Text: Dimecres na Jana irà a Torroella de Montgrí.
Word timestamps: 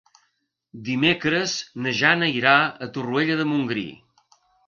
Dimecres 0.87 1.53
na 1.85 1.93
Jana 1.99 2.31
irà 2.39 2.55
a 2.61 2.89
Torroella 2.97 3.39
de 3.43 3.49
Montgrí. 3.53 3.87